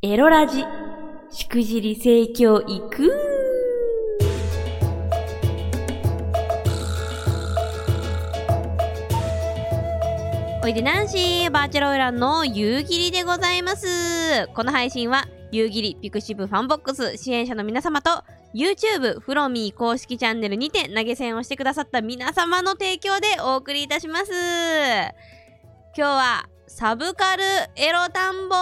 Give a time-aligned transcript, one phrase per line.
[0.00, 0.64] エロラジ、
[1.32, 3.12] しくじり盛況いく
[10.62, 14.46] おいでナンシー、バーチャルオイランの夕霧でございます。
[14.54, 18.22] この配信は、夕霧ピクシブファンボックス支援者の皆様と、
[18.54, 24.30] YouTube フロミー公式チャンネルにて投げ銭をしてくださった皆様の提供でお送りいたします。
[24.30, 25.10] 今
[25.96, 27.42] 日はサブカル
[27.76, 28.54] エロ田んぼ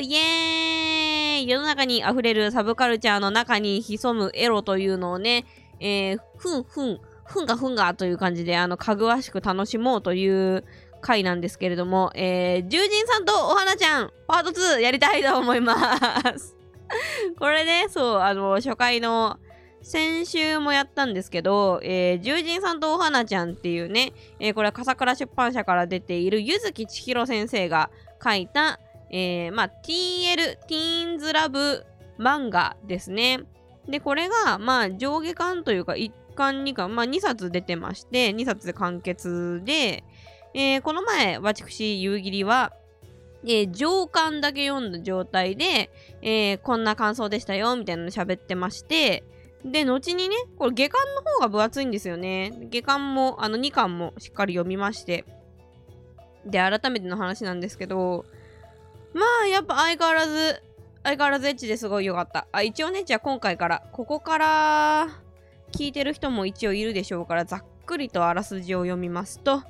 [0.00, 5.44] イエーイ世の中に溢れるサブカルチャーの中に潜むエロというのをね、
[5.78, 10.64] えー、ふんふん、ふんがふんがという感じで、あの、かぐわしく楽しもうという
[11.00, 15.76] 回なんですけれども、えー、獣人さんとお花ちゃん、パート2やりたいと思いま
[16.36, 16.56] す。
[17.38, 19.38] これね、そう、あの、初回の、
[19.82, 27.90] 先週もやったんですけど、えー、獣人さんとお花ちゃんっていうね、えー、これは笠倉出版社から出ている柚木千尋先生が
[28.22, 31.86] 書いた、えー、まあ、TL、ティーンズラブ
[32.18, 33.40] 漫画ですね。
[33.88, 40.04] で、これが、まあ、上下巻というか、1巻、2巻、まあ、2冊出てまして、2冊で完結で、
[40.54, 42.72] えー、この前、私、夕霧は、
[43.44, 45.90] えー、上巻だけ読んだ状態で、
[46.22, 49.24] えー、こんな感想でしたよ、みたいなの喋ってまして、
[49.64, 52.52] で、後にね、これ下巻の方が分厚いんですよね。
[52.70, 55.24] 下巻も、あの2巻もしっかり読みまして。
[56.46, 58.24] で、改めての話なんですけど、
[59.12, 60.62] まあ、やっぱ相変わらず、
[61.02, 62.46] 相変わらずエッチですごい良かった。
[62.52, 65.08] あ、一応ね、じゃあ今回から、ここから
[65.72, 69.62] 聞いてる人も一応いるでしょうから、ざっくりとあらすじを読みますと、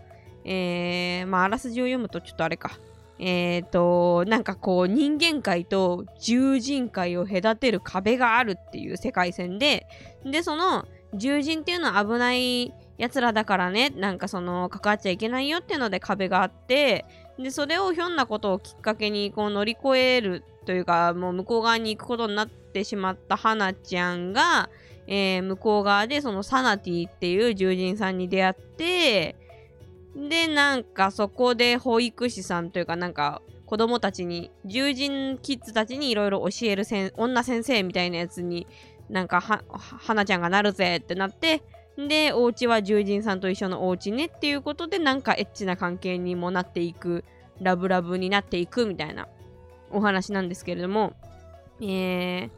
[0.45, 2.79] えー、まあ、あらすじを読むとちょっとあれか。
[3.21, 9.87] えーと、なんかこう人間界と獣人界を隔てる壁があるっていう世界線で、
[10.25, 17.05] で、その獣人っていうのは危ない奴らだからね、なんかその関わっちゃいけないよっていうので壁があって、
[17.39, 24.71] で、それをひょんなことをきっかけにこう乗り越えるというか、もう向こう側に行くことになってしまった花ちゃんが、
[25.07, 29.37] えー向こう側でそのサナティっていう獣人さんに出会って、
[30.19, 38.67] で、なんかそこで保育士さんというかなんか子供たちに、獣人キッズたちにいろいろ教えるせん女先生みたいなやつに
[39.09, 41.63] なんかは、は花ちゃんがなるぜってなって、
[41.97, 47.25] で、お家は獣人さんと一緒のお家ねっていうことでなんかエッチな関係にもなっていく、
[47.61, 49.29] ラブラブになっていくみたいな
[49.91, 51.15] お話なんですけれども、
[51.81, 52.51] えー、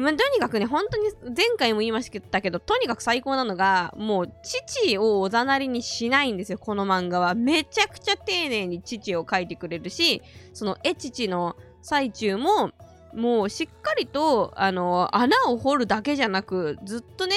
[0.00, 7.34] まあ、とにかくね、本当に前回も言いましたけど、とにかく最高なのが、もう父をおざなりにしないんですよ、この漫画は。
[7.34, 10.22] めちゃくちゃ丁寧に父を描いてくれるし、
[10.54, 12.72] その絵父の最中も、
[13.14, 17.36] もうしっかりと、あの、穴を掘るだけじゃなく、ずっとね、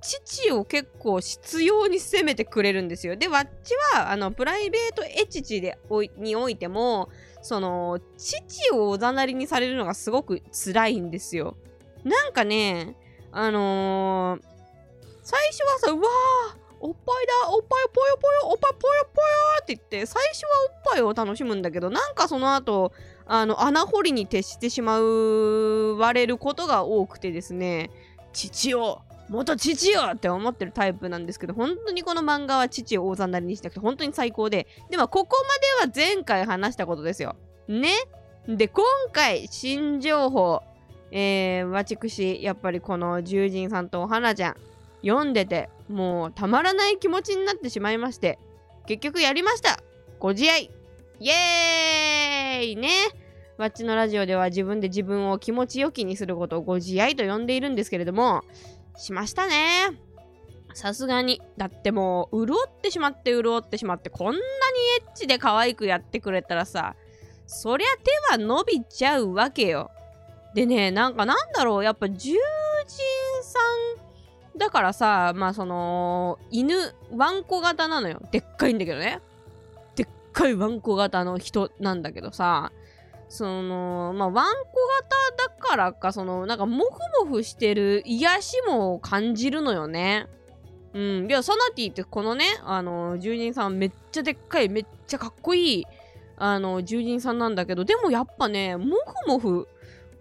[0.00, 3.14] 父を結構執拗に攻めてくれるんですよ。
[3.14, 7.08] で、わっちは、あの、プライベート絵父でおにおいても、
[7.42, 11.56] その、父をおざなりにされるのがすごく辛いんですよ。
[12.04, 12.96] なんかね、
[13.30, 14.42] あのー、
[15.22, 16.06] 最初はさ、うわー、
[16.80, 19.28] おっぱいだ、おっぱいぽよぽよ、おっぱいぽよぽよ
[19.62, 22.92] って言って、最初はおっぱいを楽しむんだけど、なんかその後、
[23.24, 27.90] あの、穴掘りに徹してしまう、われることが多くてですね、
[28.32, 35.36] 父を、元父よって思ってるタイプなんですけど、本当にこの漫画は父を大ざなりにしなくて、本当に最高で、でもここ
[35.80, 37.36] までは前回話したことですよ。
[37.68, 37.94] ね？
[38.48, 40.62] で、今回、新情報、
[41.12, 44.56] えー、私、やっぱりこの獣人さんとお花ちゃん、
[45.02, 48.38] 読んでて、もうたまらない気持ちになってしまいまして、
[48.86, 49.78] 結局やりました
[50.18, 50.70] ご自愛
[51.20, 52.88] イエーイね
[53.56, 58.42] わっちのラジオでは自分で自分を気持ちよきにすることをご自愛と呼んでいるんですけれども、
[58.96, 60.00] しましたね。
[60.74, 61.40] さすがに。
[61.56, 66.96] だってもう、潤ってしまって潤ってしまって、こんなにエッチで可愛くやってくれたらさ、
[67.46, 69.90] そりゃ手は伸びちゃうわけよ。
[70.54, 72.38] でね、なんかなんだろう、やっぱ獣
[72.86, 73.04] 人
[73.42, 73.58] さ
[74.54, 78.20] んだからさ、まあその、犬、ワンコ型なのよ。
[78.30, 79.20] でっかいんだけどね。
[79.96, 82.72] でっかいワンコ型の人なんだけどさ、
[83.28, 84.72] その、まあワンコ
[85.36, 86.90] 型だからか、その、なんかモフ
[87.24, 90.26] モフしてる癒しも感じるのよね。
[90.92, 91.26] うん。
[91.26, 95.84] いや、サナティってこのね、あの、獣人さんめっちゃでっかい、めっちゃかっこいい、
[96.36, 99.68] あの、獣人さんなんだけど、でもやっぱね、モフモフ、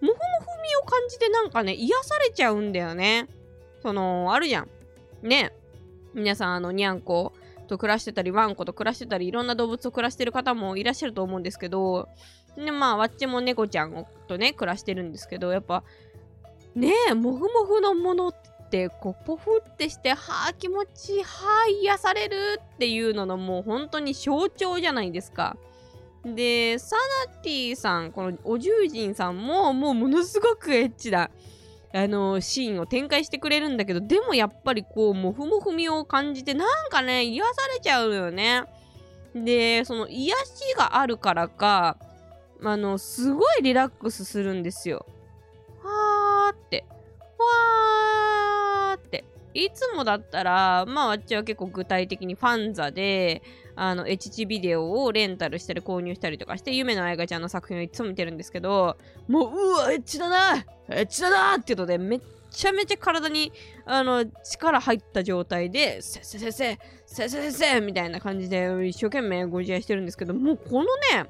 [0.02, 3.28] モフモフ味を感じてなんかね、癒されちゃうんだよね。
[3.82, 4.68] その、あるじゃん。
[5.22, 5.54] ね。
[6.14, 7.34] 皆さん、あの、にゃんこ
[7.68, 12.10] と暮らしてたり、ワンコと暮らしてたり、いろんな動物と暮らしてる方もいらっしゃると思うんですけど、
[12.58, 15.84] で、まあ、わっちも猫ちゃんとね、暮らしてるんですけど、やっぱ、
[16.76, 18.36] ねえ、もふもふのものっ
[18.70, 25.56] て、こう、ポフってして、はあ、気持ちいい、はあ、癒されるっていうののもう本当に象徴じゃないですか。
[26.26, 26.96] で、サ
[27.28, 31.32] ナティさん、このお獣人さんも、もうものすごくエッチな、
[31.94, 38.64] あのシーンを展開してくれるんだけど、でもやっぱりこう、もふもふみを感じて、なんかね、癒されちゃうよね。
[39.34, 41.98] で、その癒しがあるからか、
[42.64, 45.06] あの、すごいリラックスするんですよ。
[45.84, 46.86] わーって、
[47.40, 49.26] わーって。
[49.54, 53.42] いつもだったら、まあ、あっちは結構具体的にファンザで、
[53.76, 58.98] あの、HT ビデオをレンタルしたり購入したりとかして、夢のあやかちゃんの作品をいつも見てるんですけど、
[59.28, 62.22] もう、うわ、エッチだなエッチだなっていうので、めっ
[62.52, 63.52] ちゃめちゃ体に、
[63.86, 71.30] あの、力入った状態で、せせせせ、せせせせみたいな感じで、一生懸命ご自愛してるんですけど、もうこのね、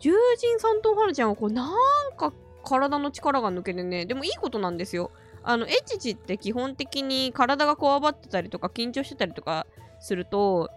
[0.00, 2.32] 獣人さんとはるちゃんは、こう、なんか
[2.64, 5.10] 体の力が抜けてね、でもいいことなんですよ。
[5.42, 9.66] あの、エチチって基本的に体がこわばってたりとか緊張してたりとか
[10.00, 10.70] すると、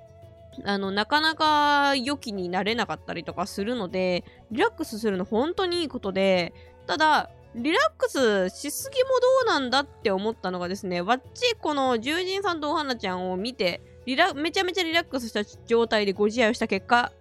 [0.64, 6.54] あの、なかなか良きになれなかったりとかするので、リラックスするの本当にいいことで、
[6.88, 17.12] ただ、リラックスしすぎもどうなんだって思ったのがですね、わっち、この獣人さんとお花ちゃんを見て、リラめちゃめちゃリラックスした状態でご自愛をした結果、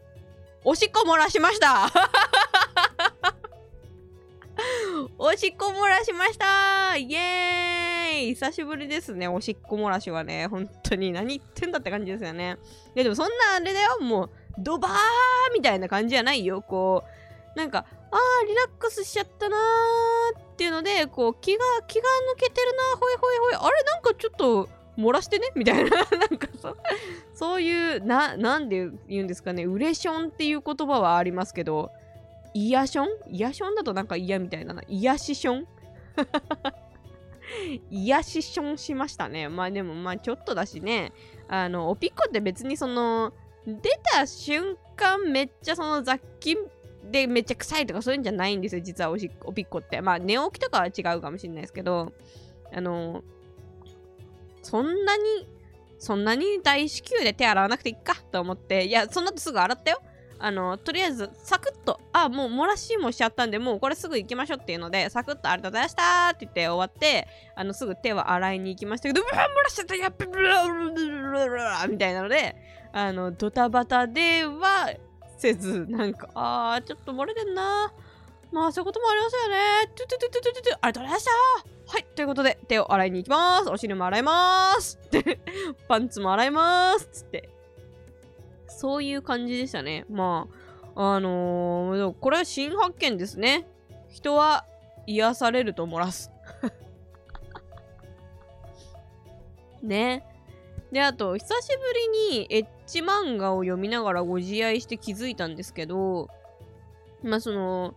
[0.64, 1.90] おしっこ漏らしました。
[5.18, 6.96] おしっこ漏らしました。
[6.96, 7.63] イエーイ。
[8.28, 10.46] 久しぶりですね、おしっこ漏らしはね。
[10.46, 12.56] 本当に何言ってんだって感じですよね。
[12.94, 14.92] ででもそんなあれだよ、もう、ドバー
[15.52, 16.62] みたいな感じじゃないよ。
[16.62, 17.04] こ
[17.54, 23.54] う、なんか、あー、リラックスしちゃったなーっていうので、こう、気が、気が抜けてるなほいほいほい。
[23.54, 25.50] あれなんかちょっと、漏らしてね？
[25.56, 26.76] みたいな なんかそ、
[27.34, 31.90] そういう、な、なんで言うんですかね、ウレションっていう言葉はありますけど、
[32.54, 33.08] イヤション？
[33.34, 34.80] イヤションだとなんか嫌みたいな。
[34.86, 35.66] イヤシション？
[37.90, 39.48] イヤションしましたね。
[39.48, 41.12] まあでもまあちょっとだしね。
[41.48, 43.32] あの、おピコって別にその、
[43.66, 46.58] 出た瞬間めっちゃその雑菌
[47.10, 48.82] でめっちゃ臭いとかそういうんじゃないんですよ。
[48.82, 50.00] 実はおしおピッコって。
[50.00, 52.12] まあ寝起きとかは違うかもしれないですけど、
[52.72, 53.22] あの、
[54.62, 55.48] そんなに、
[55.98, 60.02] そんなに大至急で手洗わなくていいかと思って、いや、その後すぐ洗ったよ。
[60.44, 67.26] あの、とりあえず、サクッと、あ、もう漏らしもしちゃったんで、もうこれすぐ行きましょうっていうので、サクッとありがとうございましたって言って終わって、
[67.56, 70.70] あの、すぐ手は洗いに行きましたけど、うわ、漏らしちゃったやっべブラブ
[71.32, 72.56] ラブラみたいなので、
[72.92, 74.92] あの、ドタバタでは
[75.38, 77.90] せず、なんか、あー、ちょっと漏れてんな。
[78.52, 79.56] まあ、そういうこともありますよね。
[79.94, 81.30] トゥトゥトゥトゥトゥトゥありがとうございました
[81.86, 83.70] はい、ということで、手を洗いに行きます。
[83.70, 85.40] お尻も洗いますって、
[85.88, 87.48] パンツも洗いますつって、
[88.84, 90.04] そういう感じでしたね。
[90.10, 90.46] ま
[90.94, 93.66] あ、あのー、これは新発見ですね。
[94.10, 94.66] 人は
[95.06, 96.30] 癒されると漏らす。
[99.82, 100.22] ね。
[100.92, 101.82] で、あと、久しぶ
[102.28, 106.28] りにエッチ漫画を読みながらご自愛して気づいたんですけど、
[107.22, 107.94] まあ、その、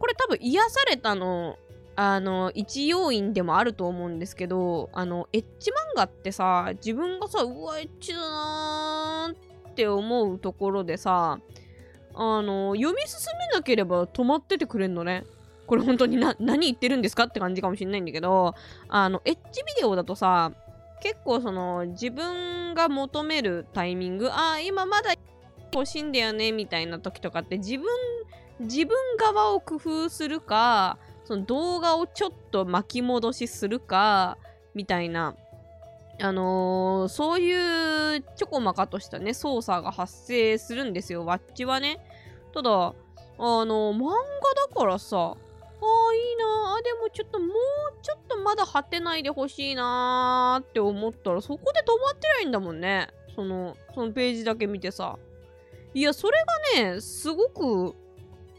[0.00, 1.56] これ多分癒されたの、
[1.94, 8.85] あの、一要因でもあると思うんですけど、あの、エッチ漫画ってさ、自分がさ、うわ、エッチだな
[9.76, 11.38] って思うところでさ
[12.14, 15.24] あの読み進めなければ止まっててくれんのね。
[15.66, 17.24] これ本当にな何言ってるんですか？
[17.24, 18.54] って感じかもしんないんだけど
[18.88, 20.52] あのエッジビデオだとさ
[21.02, 25.12] 結構その自分が求めるタイミングああ今まだ
[25.74, 27.84] 欲しいんだよねみたいな時とかって自分
[28.60, 34.38] 自分側を工夫するかその動画をちょっと巻き戻しするか
[34.74, 35.34] みたいな
[36.20, 41.98] あのー、そういうちょこまかとしたね、操作が発生するんですよ、ワッチはね。
[42.54, 42.94] ただ、あ
[43.38, 44.14] のー、漫画
[44.68, 47.50] だからさ、ああ、いいなあ、でもちょっともう
[48.02, 53.08] ちょっとまだ果てないでほしいなーって思ったら、そこで止まってないんだもんね。
[53.34, 55.18] その、そのページだけ見てさ。
[55.92, 56.38] いや、それ
[56.78, 57.94] がね、すごく、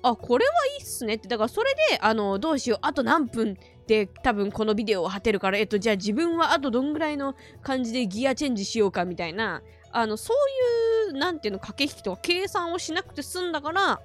[0.03, 1.27] あ、これはいいっすねって。
[1.27, 3.57] だからそれで、あの、どうしよう、あと何分
[3.87, 14.01] で多分このビデオを果てるから、えっと、じゃあ自分はあとどんぐらいの感じでギアチェンジしようかみたいな、あの、そういう、なんていうの、駆け引きとか計算をしなくて済んだから、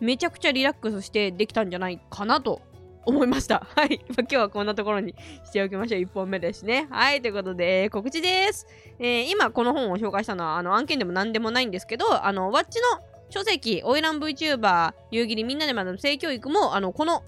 [0.00, 2.62] めちゃくちゃリラックスしてできたんじゃないかなと
[3.04, 3.66] 思いました。
[3.74, 4.00] はい。
[4.08, 5.14] ま、今日はこんなところに
[5.44, 6.00] しておきましょう。
[6.00, 6.86] 1本目ですね。
[6.90, 7.22] はい。
[7.22, 8.66] ということで、告知です。
[8.98, 17.22] えー、今この本を紹介したのは、あの、案件でも何でもないんですけど、あの、ワッチの書籍、オイラン VTuber、夕霧みんなで学ぶ性教育も、あの、この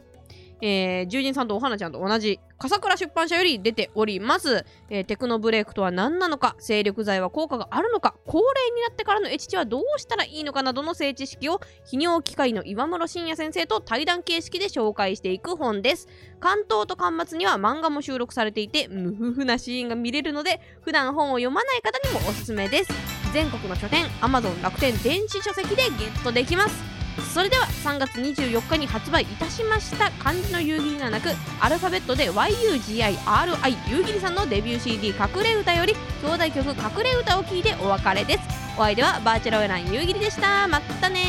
[0.61, 16.09] えー、獣人さんとお花ちゃんと同じ笠倉出版社より出ております、えー、テクノブレイクとは何なのか精力剤は効果があるのか高齢になってからのエチチはどうしたらいいのかなどの性知識を泌尿機械の岩室信也先生と対談形式で紹介していく本です。
[16.41, 22.93] 関東と巻末には漫画も収録されていて無夫婦なシーンが見れるので普段本を読まない方にもおすすめです。
[23.33, 26.98] 全国の書店 Amazon 楽天電子書籍でゲットできます。
[27.23, 31.29] それでは3月24日に発売いたしました漢字の夕霧ではなく
[31.61, 38.41] アルファベットで YUGIRI 夕霧さんのデビュー CD「隠れ歌」より兄弟曲「隠れ歌」を聴いてお別れです。
[38.77, 40.69] お相手はバーチャルオイラン夕霧でした。
[40.69, 41.21] またね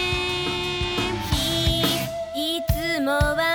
[2.35, 2.61] い
[2.95, 3.48] つもは